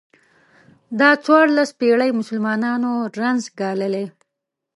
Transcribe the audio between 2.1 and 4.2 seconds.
مسلمانانو رنځ ګاللی.